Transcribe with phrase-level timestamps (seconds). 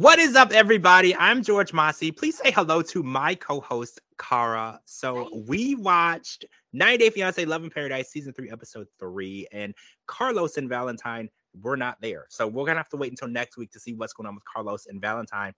[0.00, 1.14] What is up, everybody?
[1.14, 2.10] I'm George Mossey.
[2.10, 4.80] Please say hello to my co-host Kara.
[4.86, 9.74] So we watched 90 Day Fiance Love in Paradise season three, episode three, and
[10.06, 11.28] Carlos and Valentine
[11.60, 12.26] we're not there.
[12.28, 14.44] So we're gonna have to wait until next week to see what's going on with
[14.44, 15.52] Carlos and Valentine.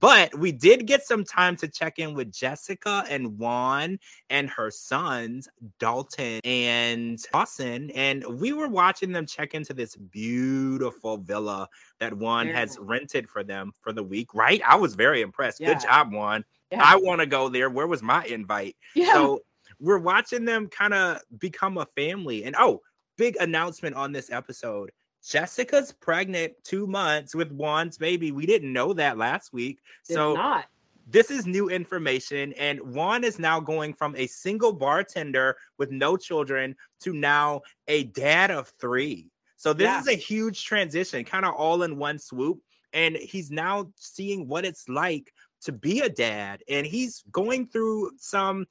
[0.00, 3.98] But we did get some time to check in with Jessica and Juan
[4.30, 5.48] and her sons,
[5.78, 7.90] Dalton and Dawson.
[7.90, 11.68] And we were watching them check into this beautiful villa
[12.00, 14.60] that Juan has rented for them for the week, right?
[14.66, 15.60] I was very impressed.
[15.60, 15.74] Yeah.
[15.74, 16.44] Good job, Juan.
[16.70, 16.82] Yeah.
[16.84, 17.70] I want to go there.
[17.70, 18.76] Where was my invite?
[18.94, 19.14] Yeah.
[19.14, 19.40] So
[19.80, 22.44] we're watching them kind of become a family.
[22.44, 22.82] And oh,
[23.16, 24.90] big announcement on this episode
[25.28, 28.32] Jessica's pregnant two months with Juan's baby.
[28.32, 29.80] We didn't know that last week.
[30.06, 30.66] Did so not.
[31.10, 36.18] This is new information, and Juan is now going from a single bartender with no
[36.18, 39.30] children to now a dad of three.
[39.56, 40.00] So this yeah.
[40.00, 42.60] is a huge transition, kind of all in one swoop.
[42.92, 45.32] And he's now seeing what it's like
[45.62, 48.66] to be a dad, and he's going through some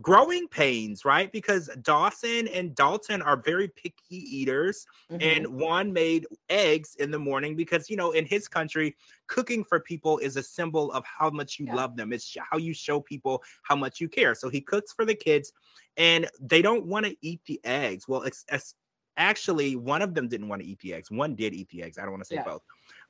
[0.00, 1.30] growing pains, right?
[1.32, 5.22] Because Dawson and Dalton are very picky eaters, mm-hmm.
[5.22, 8.96] and Juan made eggs in the morning because, you know, in his country,
[9.26, 11.74] cooking for people is a symbol of how much you yeah.
[11.74, 12.12] love them.
[12.12, 14.34] It's how you show people how much you care.
[14.34, 15.52] So he cooks for the kids,
[15.96, 18.06] and they don't want to eat the eggs.
[18.08, 18.74] Well, it's, it's,
[19.16, 21.10] actually one of them didn't want to eat the eggs.
[21.10, 21.98] One did eat the eggs.
[21.98, 22.44] I don't want to say yeah.
[22.44, 22.62] both.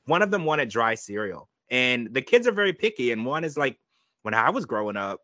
[0.06, 3.12] One of them wanted dry cereal, and the kids are very picky.
[3.12, 3.78] And Juan is like,
[4.22, 5.20] when I was growing up,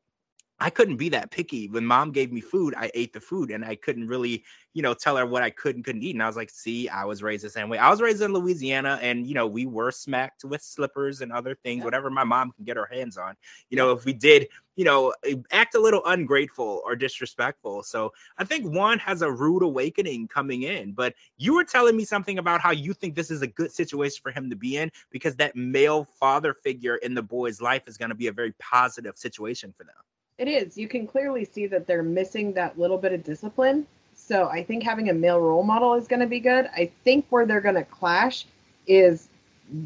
[0.65, 1.69] I couldn't be that picky.
[1.69, 4.95] When mom gave me food, I ate the food and I couldn't really, you know,
[4.95, 6.17] tell her what I could and couldn't eat.
[6.17, 7.77] And I was like, see, I was raised the same way.
[7.77, 11.55] I was raised in Louisiana and, you know, we were smacked with slippers and other
[11.55, 11.84] things, yeah.
[11.84, 13.37] whatever my mom can get her hands on.
[13.69, 15.12] You know, if we did, you know,
[15.53, 17.83] act a little ungrateful or disrespectful.
[17.83, 20.93] So I think Juan has a rude awakening coming in.
[20.93, 24.21] But you were telling me something about how you think this is a good situation
[24.23, 27.99] for him to be in because that male father figure in the boy's life is
[27.99, 29.95] going to be a very positive situation for them.
[30.37, 30.77] It is.
[30.77, 33.87] You can clearly see that they're missing that little bit of discipline.
[34.15, 36.69] So I think having a male role model is going to be good.
[36.75, 38.47] I think where they're going to clash
[38.87, 39.28] is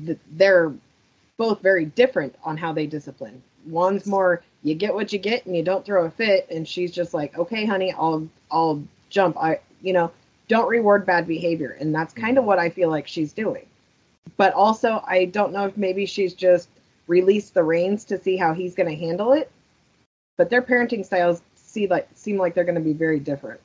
[0.06, 0.72] th- they're
[1.36, 3.42] both very different on how they discipline.
[3.66, 6.92] Juan's more you get what you get and you don't throw a fit, and she's
[6.92, 9.36] just like, okay, honey, I'll I'll jump.
[9.36, 10.10] I you know
[10.48, 12.48] don't reward bad behavior, and that's kind of mm-hmm.
[12.48, 13.66] what I feel like she's doing.
[14.36, 16.68] But also, I don't know if maybe she's just
[17.06, 19.50] released the reins to see how he's going to handle it
[20.38, 23.60] but their parenting styles see like seem like they're going to be very different.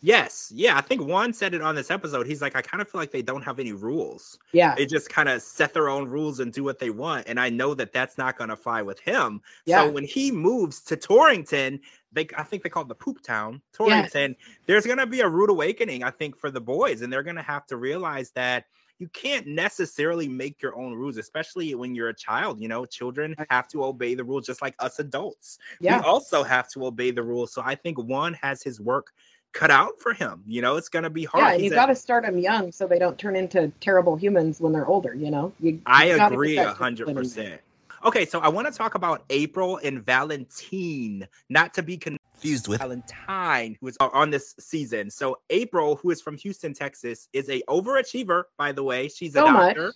[0.00, 2.26] Yes, yeah, I think Juan said it on this episode.
[2.26, 4.38] He's like, I kind of feel like they don't have any rules.
[4.52, 7.40] Yeah, they just kind of set their own rules and do what they want, and
[7.40, 9.40] I know that that's not going to fly with him.
[9.64, 9.82] Yeah.
[9.82, 11.80] So when he moves to Torrington,
[12.12, 14.36] they I think they call it the poop town, Torrington.
[14.38, 14.56] Yes.
[14.66, 17.36] There's going to be a rude awakening, I think, for the boys, and they're going
[17.36, 18.66] to have to realize that
[18.98, 22.60] you can't necessarily make your own rules, especially when you're a child.
[22.60, 25.58] You know, children have to obey the rules just like us adults.
[25.80, 26.00] Yeah.
[26.00, 27.52] We also have to obey the rules.
[27.52, 29.12] So I think Juan has his work
[29.52, 30.42] cut out for him.
[30.46, 31.60] You know, it's going to be hard.
[31.60, 34.72] Yeah, you got to start them young so they don't turn into terrible humans when
[34.72, 35.14] they're older.
[35.14, 37.60] You know, you, I agree a hundred percent.
[38.04, 42.78] Okay, so I want to talk about April and Valentine, not to be confused with
[42.78, 45.10] Valentine, who is on this season.
[45.10, 48.44] So April, who is from Houston, Texas, is a overachiever.
[48.56, 49.86] By the way, she's a so doctor.
[49.86, 49.94] Much.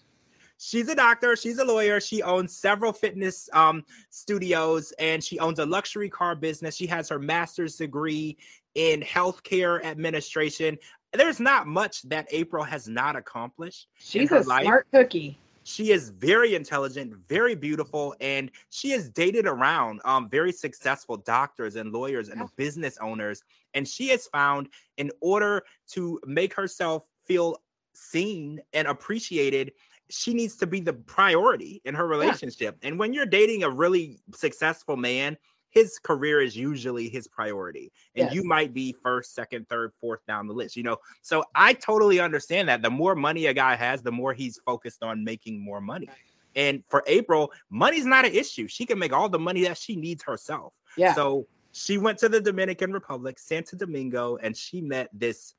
[0.58, 1.34] She's a doctor.
[1.34, 2.00] She's a lawyer.
[2.00, 6.76] She owns several fitness um, studios, and she owns a luxury car business.
[6.76, 8.36] She has her master's degree
[8.74, 10.78] in healthcare administration.
[11.12, 13.88] There's not much that April has not accomplished.
[13.98, 14.62] She's a life.
[14.64, 20.52] smart cookie she is very intelligent, very beautiful, and she has dated around um, very
[20.52, 23.42] successful doctors and lawyers and business owners.
[23.74, 27.62] And she has found in order to make herself feel
[27.94, 29.72] seen and appreciated,
[30.10, 32.78] she needs to be the priority in her relationship.
[32.82, 32.88] Yeah.
[32.88, 35.36] And when you're dating a really successful man,
[35.72, 38.34] his career is usually his priority and yes.
[38.34, 40.96] you might be first second third fourth down the list you know?
[41.22, 42.82] So i totally understand that.
[42.82, 46.08] The more money a guy has the more he's focused on making more money.
[46.54, 48.68] And for april money's not an issue.
[48.68, 50.72] She can make all the money that she needs herself.
[50.96, 51.14] Yeah.
[51.14, 55.54] So she went to the dominican republic santo domingo and she met this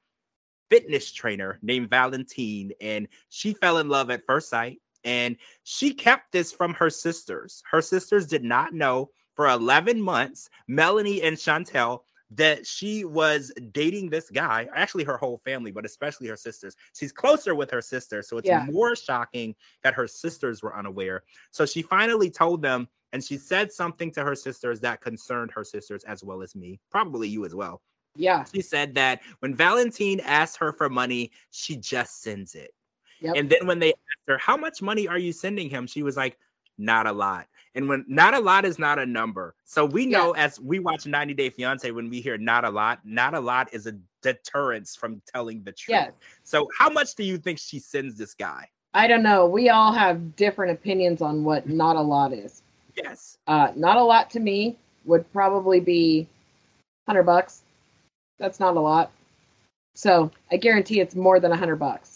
[0.69, 6.31] fitness trainer named valentine and she fell in love at first sight and she kept
[6.31, 7.61] this from her sisters.
[7.69, 12.01] Her sisters did not know for 11 months, Melanie and Chantel,
[12.35, 16.75] that she was dating this guy, actually her whole family, but especially her sisters.
[16.93, 18.27] She's closer with her sisters.
[18.27, 18.65] So it's yeah.
[18.65, 21.23] more shocking that her sisters were unaware.
[21.51, 25.63] So she finally told them and she said something to her sisters that concerned her
[25.63, 27.81] sisters as well as me, probably you as well.
[28.15, 28.43] Yeah.
[28.53, 32.71] She said that when Valentine asked her for money, she just sends it.
[33.21, 33.35] Yep.
[33.37, 35.87] And then when they asked her, How much money are you sending him?
[35.87, 36.37] She was like,
[36.77, 37.47] not a lot.
[37.75, 39.55] And when not a lot is not a number.
[39.63, 40.43] So we know yeah.
[40.43, 43.73] as we watch 90 Day Fiance, when we hear not a lot, not a lot
[43.73, 45.89] is a deterrence from telling the truth.
[45.89, 46.11] Yes.
[46.43, 48.69] So how much do you think she sends this guy?
[48.93, 49.47] I don't know.
[49.47, 52.61] We all have different opinions on what not a lot is.
[52.95, 53.37] Yes.
[53.47, 56.27] Uh, not a lot to me would probably be
[57.05, 57.63] 100 bucks.
[58.37, 59.11] That's not a lot.
[59.95, 62.12] So I guarantee it's more than 100 bucks.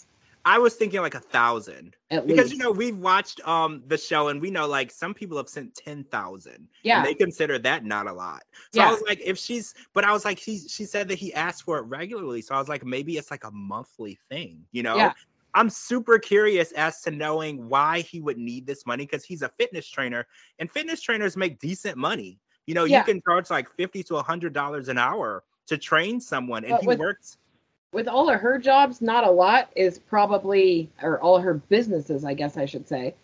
[0.47, 1.97] I was thinking like a thousand.
[2.09, 2.53] At because least.
[2.53, 5.75] you know we've watched um the show and we know like some people have sent
[5.75, 6.69] ten thousand.
[6.83, 8.43] Yeah, they consider that not a lot.
[8.73, 8.87] So yeah.
[8.87, 11.63] I was like, if she's, but I was like, he she said that he asked
[11.63, 12.41] for it regularly.
[12.41, 14.63] So I was like, maybe it's like a monthly thing.
[14.71, 15.11] You know, yeah.
[15.53, 19.49] I'm super curious as to knowing why he would need this money because he's a
[19.59, 20.27] fitness trainer
[20.59, 22.39] and fitness trainers make decent money.
[22.67, 22.99] You know, yeah.
[22.99, 26.71] you can charge like fifty to a hundred dollars an hour to train someone, and
[26.71, 27.37] but he with, works
[27.93, 32.33] with all of her jobs, not a lot is probably, or all her businesses, I
[32.33, 33.15] guess I should say,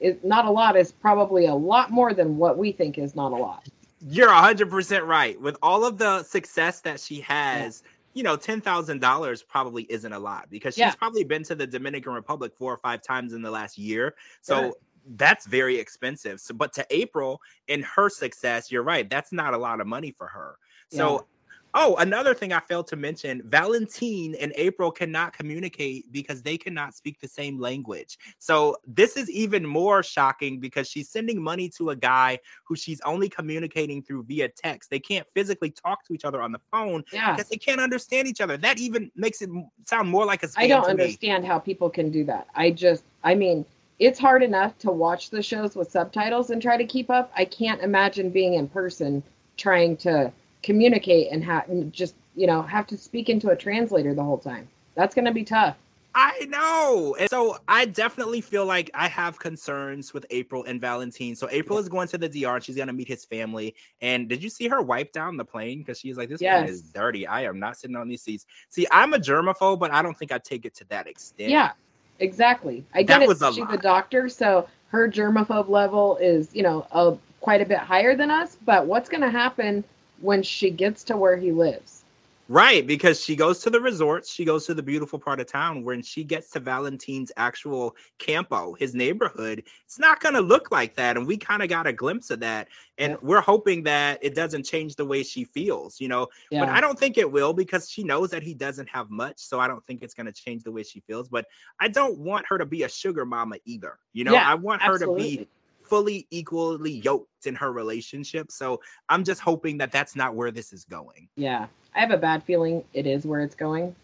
[0.00, 3.32] is not a lot is probably a lot more than what we think is not
[3.32, 3.68] a lot.
[4.00, 5.40] You're 100% right.
[5.40, 7.90] With all of the success that she has, yeah.
[8.14, 10.94] you know, $10,000 probably isn't a lot because she's yeah.
[10.94, 14.14] probably been to the Dominican Republic four or five times in the last year.
[14.40, 14.70] So yeah.
[15.16, 16.40] that's very expensive.
[16.40, 19.08] So, but to April and her success, you're right.
[19.08, 20.56] That's not a lot of money for her.
[20.90, 21.26] So
[21.74, 26.94] Oh, another thing I failed to mention Valentine and April cannot communicate because they cannot
[26.94, 28.18] speak the same language.
[28.38, 33.00] So, this is even more shocking because she's sending money to a guy who she's
[33.02, 34.90] only communicating through via text.
[34.90, 37.34] They can't physically talk to each other on the phone yeah.
[37.34, 38.56] because they can't understand each other.
[38.56, 39.50] That even makes it
[39.84, 41.48] sound more like a I don't understand me.
[41.48, 42.46] how people can do that.
[42.54, 43.64] I just, I mean,
[43.98, 47.32] it's hard enough to watch the shows with subtitles and try to keep up.
[47.36, 49.22] I can't imagine being in person
[49.56, 50.32] trying to
[50.62, 54.68] communicate and have just you know have to speak into a translator the whole time.
[54.94, 55.76] That's going to be tough.
[56.14, 57.16] I know.
[57.20, 61.36] And so I definitely feel like I have concerns with April and Valentine.
[61.36, 62.60] So April is going to the DR.
[62.60, 63.76] She's going to meet his family.
[64.00, 65.78] And did you see her wipe down the plane?
[65.78, 66.62] Because she's like, this yes.
[66.62, 67.24] plane is dirty.
[67.26, 68.46] I am not sitting on these seats.
[68.68, 71.50] See, I'm a germaphobe, but I don't think I take it to that extent.
[71.50, 71.70] Yeah,
[72.18, 72.84] exactly.
[72.94, 73.28] I get that it.
[73.28, 73.74] Was a she's lot.
[73.74, 78.30] a doctor, so her germaphobe level is, you know, a, quite a bit higher than
[78.30, 78.56] us.
[78.64, 79.84] But what's going to happen
[80.20, 82.04] when she gets to where he lives.
[82.50, 85.84] Right, because she goes to the resorts, she goes to the beautiful part of town.
[85.84, 90.94] When she gets to Valentine's actual campo, his neighborhood, it's not going to look like
[90.96, 91.18] that.
[91.18, 92.68] And we kind of got a glimpse of that.
[92.96, 93.18] And yeah.
[93.20, 96.28] we're hoping that it doesn't change the way she feels, you know.
[96.50, 96.60] Yeah.
[96.60, 99.38] But I don't think it will because she knows that he doesn't have much.
[99.40, 101.28] So I don't think it's going to change the way she feels.
[101.28, 101.44] But
[101.80, 103.98] I don't want her to be a sugar mama either.
[104.14, 105.22] You know, yeah, I want absolutely.
[105.22, 105.48] her to be
[105.88, 108.50] fully equally yoked in her relationship.
[108.50, 111.28] So I'm just hoping that that's not where this is going.
[111.36, 111.66] Yeah.
[111.94, 113.94] I have a bad feeling it is where it's going.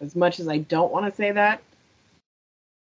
[0.00, 1.62] As much as I don't want to say that,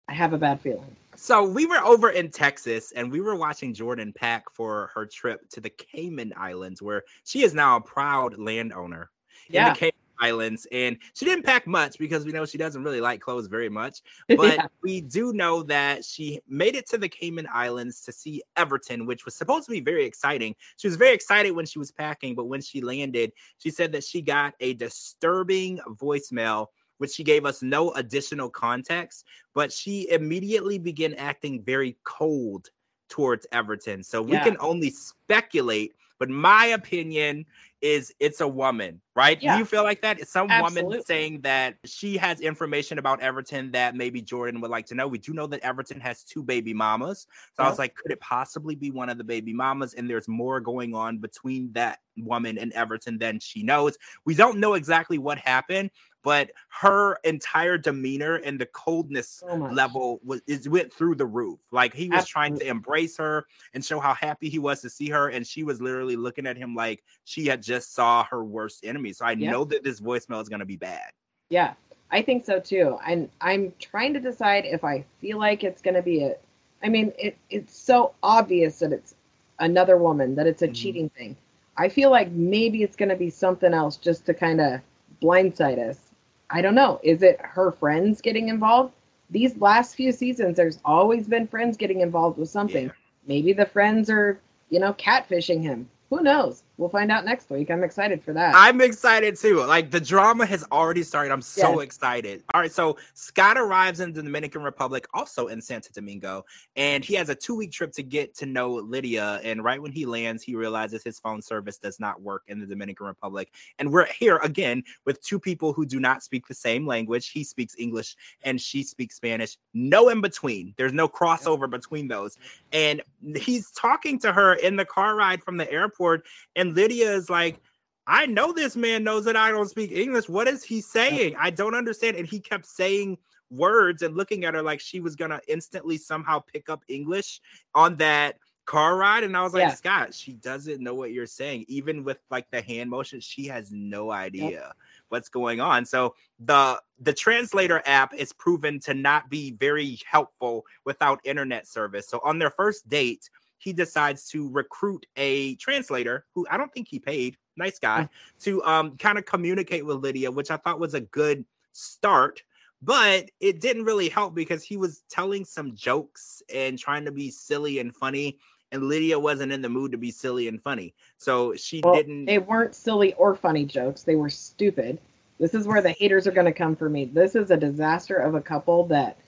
[0.08, 0.96] I have a bad feeling.
[1.14, 5.48] So we were over in Texas and we were watching Jordan pack for her trip
[5.50, 9.10] to the Cayman Islands, where she is now a proud landowner.
[9.48, 9.68] Yeah.
[9.68, 9.92] In the Cayman
[10.22, 13.68] Islands, and she didn't pack much because we know she doesn't really like clothes very
[13.68, 14.00] much.
[14.28, 14.66] But yeah.
[14.82, 19.24] we do know that she made it to the Cayman Islands to see Everton, which
[19.24, 20.54] was supposed to be very exciting.
[20.78, 24.04] She was very excited when she was packing, but when she landed, she said that
[24.04, 26.68] she got a disturbing voicemail
[26.98, 32.68] which she gave us no additional context, but she immediately began acting very cold
[33.08, 34.02] towards Everton.
[34.04, 34.44] So we yeah.
[34.44, 37.44] can only speculate, but my opinion
[37.80, 39.42] is it's a woman, right?
[39.42, 39.54] Yeah.
[39.54, 40.20] Do you feel like that?
[40.20, 40.82] It's some Absolutely.
[40.84, 45.08] woman saying that she has information about Everton that maybe Jordan would like to know.
[45.08, 47.26] We do know that Everton has two baby mamas.
[47.56, 47.66] So yeah.
[47.66, 49.94] I was like, could it possibly be one of the baby mamas?
[49.94, 53.98] And there's more going on between that woman and Everton than she knows.
[54.24, 55.90] We don't know exactly what happened,
[56.22, 61.58] but her entire demeanor and the coldness so level was is went through the roof.
[61.70, 62.32] Like he was Absolutely.
[62.32, 65.64] trying to embrace her and show how happy he was to see her, and she
[65.64, 69.12] was literally looking at him like she had just saw her worst enemy.
[69.12, 69.50] So I yeah.
[69.50, 71.10] know that this voicemail is going to be bad.
[71.48, 71.74] Yeah,
[72.10, 72.98] I think so too.
[73.06, 76.36] And I'm trying to decide if I feel like it's going to be a.
[76.84, 79.14] I mean, it it's so obvious that it's
[79.58, 80.74] another woman that it's a mm-hmm.
[80.74, 81.36] cheating thing.
[81.76, 84.80] I feel like maybe it's going to be something else just to kind of
[85.22, 86.11] blindside us.
[86.52, 87.00] I don't know.
[87.02, 88.92] Is it her friends getting involved?
[89.30, 92.86] These last few seasons, there's always been friends getting involved with something.
[92.86, 92.92] Yeah.
[93.26, 95.88] Maybe the friends are, you know, catfishing him.
[96.10, 96.62] Who knows?
[96.82, 97.70] We'll find out next week.
[97.70, 98.56] I'm excited for that.
[98.56, 99.64] I'm excited too.
[99.64, 101.30] Like the drama has already started.
[101.30, 101.82] I'm so yes.
[101.84, 102.42] excited.
[102.52, 107.14] All right, so Scott arrives in the Dominican Republic, also in Santo Domingo, and he
[107.14, 109.40] has a two week trip to get to know Lidia.
[109.44, 112.66] And right when he lands, he realizes his phone service does not work in the
[112.66, 113.52] Dominican Republic.
[113.78, 117.30] And we're here again with two people who do not speak the same language.
[117.30, 119.56] He speaks English and she speaks Spanish.
[119.72, 120.74] No in between.
[120.76, 122.38] There's no crossover between those.
[122.72, 123.02] And
[123.36, 127.60] he's talking to her in the car ride from the airport, and Lidia is like,
[128.06, 130.28] I know this man knows that I don't speak English.
[130.28, 131.36] What is he saying?
[131.38, 132.16] I don't understand.
[132.16, 133.18] And he kept saying
[133.50, 137.40] words and looking at her like she was gonna instantly somehow pick up English
[137.74, 139.24] on that car ride.
[139.24, 139.74] And I was like, yeah.
[139.74, 141.64] Scott, she doesn't know what you're saying.
[141.68, 144.50] Even with like the hand motion, she has no idea.
[144.50, 144.76] Yep
[145.12, 145.84] what's going on.
[145.84, 152.08] So the the translator app is proven to not be very helpful without internet service.
[152.08, 153.28] So on their first date,
[153.62, 158.08] he decides to recruit a translator who I don't think he paid, nice guy,
[158.40, 162.42] to um kind of communicate with Lidia, which I thought was a good start.
[162.84, 167.30] But it didn't really help because he was telling some jokes and trying to be
[167.30, 168.38] silly and funny
[168.72, 170.94] and Lidia wasn't in the mood to be silly and funny.
[171.18, 172.24] So she well, didn't.
[172.24, 174.02] They weren't silly or funny jokes.
[174.02, 174.98] They were stupid.
[175.38, 177.04] This is where the haters are going to come for me.
[177.04, 179.18] This is a disaster of a couple that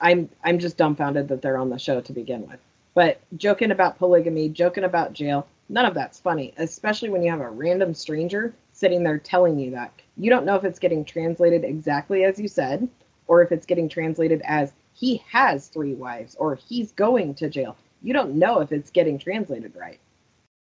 [0.00, 2.58] I'm I'm just dumbfounded that they're on the show to begin with.
[2.94, 7.40] But joking about polygamy, joking about jail, none of that's funny, especially when you have
[7.40, 9.92] a random stranger sitting there telling you that.
[10.16, 12.88] You don't know if it's getting translated exactly as you said,
[13.26, 17.76] or if it's getting translated as he has three wives or he's going to jail
[18.04, 19.98] you don't know if it's getting translated right.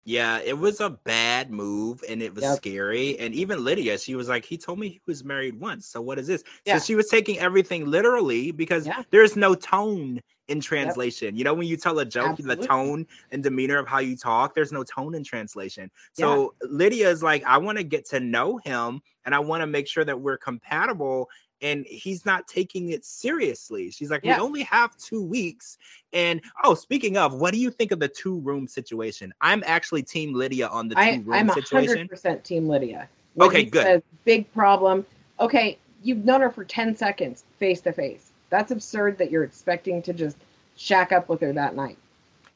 [0.03, 2.57] Yeah, it was a bad move and it was yep.
[2.57, 3.19] scary.
[3.19, 5.85] And even Lidia, she was like, he told me he was married once.
[5.88, 6.43] So what is this?
[6.65, 6.77] Yeah.
[6.77, 9.03] So she was taking everything literally because yeah.
[9.11, 10.21] there's no tone
[10.51, 11.27] in translation.
[11.29, 11.38] Yep.
[11.38, 12.55] You know, when you tell a joke, Absolutely.
[12.55, 15.89] the tone and demeanor of how you talk, there's no tone in translation.
[16.13, 16.67] So yeah.
[16.70, 19.88] Lidia is like, I want to get to know him and I want to make
[19.88, 21.29] sure that we're compatible
[21.62, 23.91] and he's not taking it seriously.
[23.91, 24.38] She's like, yeah.
[24.38, 25.77] we only have two weeks.
[26.12, 29.31] And oh, speaking of, what do you think of the two room situation?
[29.41, 32.10] I'm actually Team Lidia on the two I, room I'm situation.
[32.12, 33.08] I'm 100% Team Lidia.
[33.36, 33.84] When okay, good.
[33.84, 35.05] Says, Big problem.
[35.39, 38.30] Okay, you've known her for 10 seconds face to face.
[38.51, 40.38] That's absurd that you're expecting to just
[40.75, 41.98] shack up with her that night.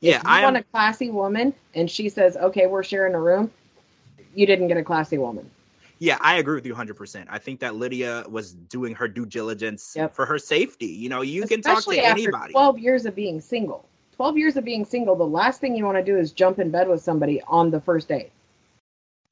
[0.01, 3.19] Yeah, if you I want a classy woman and she says, okay, we're sharing a
[3.19, 3.49] room,
[4.35, 5.49] you didn't get a classy woman.
[5.97, 7.25] Yeah, I agree with you 100%.
[7.29, 10.13] I think that Lidia was doing her due diligence yep.
[10.13, 10.87] for her safety.
[10.87, 12.51] You know, you Especially can talk to anybody.
[12.51, 13.87] 12 years of being single.
[14.17, 16.69] 12 years of being single, the last thing you want to do is jump in
[16.71, 18.31] bed with somebody on the first date.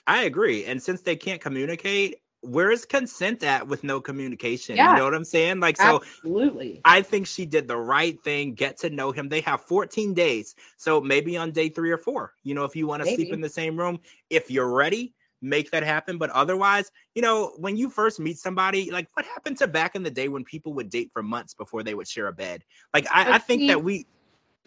[0.07, 0.65] I agree.
[0.65, 4.75] And since they can't communicate, where is consent at with no communication?
[4.75, 5.59] Yeah, you know what I'm saying?
[5.59, 6.81] Like, so absolutely.
[6.85, 9.29] I think she did the right thing, get to know him.
[9.29, 10.55] They have 14 days.
[10.77, 13.41] So maybe on day three or four, you know, if you want to sleep in
[13.41, 16.17] the same room, if you're ready, make that happen.
[16.17, 20.03] But otherwise, you know, when you first meet somebody, like what happened to back in
[20.03, 22.63] the day when people would date for months before they would share a bed?
[22.93, 24.07] Like I, I think see, that we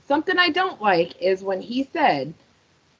[0.06, 2.32] something I don't like is when he said,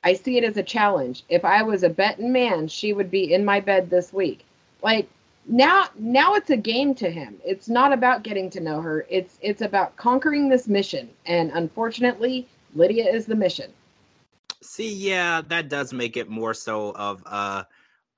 [0.05, 1.25] I see it as a challenge.
[1.29, 4.46] If I was a betting man, she would be in my bed this week.
[4.83, 5.09] Like
[5.47, 7.37] now now it's a game to him.
[7.45, 9.07] It's not about getting to know her.
[9.09, 11.09] It's it's about conquering this mission.
[11.27, 13.73] And unfortunately, Lidia is the mission.
[14.63, 17.65] See, yeah, that does make it more so of uh,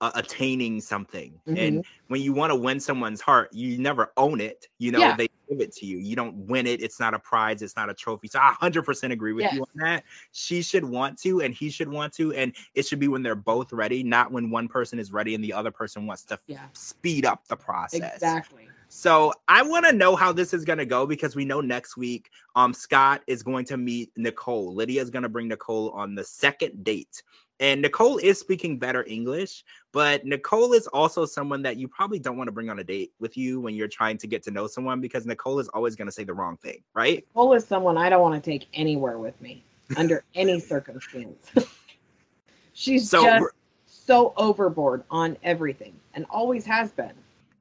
[0.01, 1.41] uh attaining something.
[1.47, 1.57] Mm-hmm.
[1.57, 4.67] And when you want to win someone's heart, you never own it.
[4.79, 5.17] You know, yeah.
[5.17, 5.99] they give it to you.
[5.99, 6.83] You don't win it.
[6.83, 7.63] It's not a prize.
[7.63, 8.29] It's not a trophy.
[8.29, 9.55] So I 100% agree with yes.
[9.55, 10.05] you on that.
[10.33, 13.35] She should want to, and he should want to, and it should be when they're
[13.35, 16.67] both ready, not when one person is ready and the other person wants to yeah.
[16.73, 18.15] speed up the process.
[18.15, 18.69] Exactly.
[18.89, 21.97] So I want to know how this is going to go because we know next
[21.97, 24.75] week, um, Scott is going to meet Nicole.
[24.75, 27.23] Lidia is going to bring Nicole on the second date.
[27.61, 32.37] And Nicole is speaking better English, but Nicole is also someone that you probably don't
[32.37, 34.67] want to bring on a date with you when you're trying to get to know
[34.67, 37.25] someone because Nicole is always going to say the wrong thing, right?
[37.35, 39.65] Nicole is someone I don't want to take anywhere with me
[39.97, 41.51] under any circumstance.
[42.75, 43.53] She's so, just
[43.87, 47.13] so overboard on everything and always has been.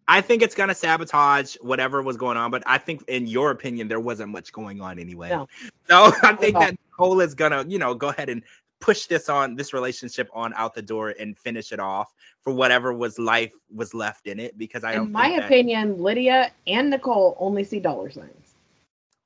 [0.07, 3.89] I think it's gonna sabotage whatever was going on, but I think, in your opinion,
[3.89, 5.29] there wasn't much going on anyway.
[5.29, 5.47] No.
[5.89, 8.41] So I think that Nicole is gonna, you know, go ahead and
[8.79, 12.93] push this on this relationship on out the door and finish it off for whatever
[12.93, 14.57] was life was left in it.
[14.57, 15.45] Because I, in my that...
[15.45, 18.55] opinion, Lidia and Nicole only see dollar signs.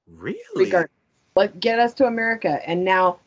[0.07, 0.65] Really?
[0.65, 0.91] Regardless.
[1.35, 3.19] Let get us to America, and now,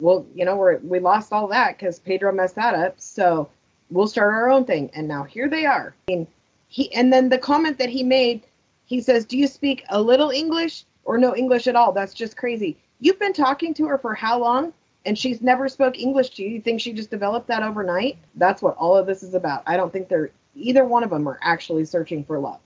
[0.00, 2.98] well, you know, we're we lost all that because Pedro messed that up.
[2.98, 3.50] So
[3.90, 5.94] we'll start our own thing, and now here they are.
[6.08, 6.26] I mean,
[6.68, 8.46] he and then the comment that he made,
[8.86, 12.38] he says, "Do you speak a little English or no English at all?" That's just
[12.38, 12.78] crazy.
[13.00, 14.72] You've been talking to her for how long?
[15.06, 16.50] And she's never spoke English to you.
[16.50, 18.18] You think she just developed that overnight?
[18.34, 19.62] That's what all of this is about.
[19.66, 22.60] I don't think they're either one of them are actually searching for love.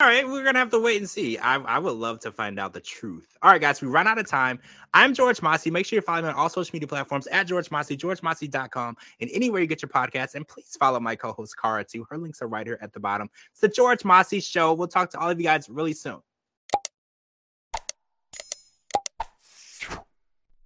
[0.00, 1.38] All right, we're gonna have to wait and see.
[1.38, 3.36] I, I would love to find out the truth.
[3.42, 4.60] All right, guys, we run out of time.
[4.94, 5.72] I'm George Mossey.
[5.72, 9.30] Make sure you follow me on all social media platforms at George Mossey, georgemossey.com, and
[9.34, 10.36] anywhere you get your podcasts.
[10.36, 12.06] And please follow my co-host Kara too.
[12.08, 13.28] Her links are right here at the bottom.
[13.50, 14.72] It's the George Mossey Show.
[14.72, 16.20] We'll talk to all of you guys really soon.